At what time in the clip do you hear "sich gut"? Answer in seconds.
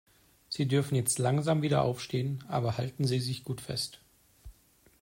3.19-3.61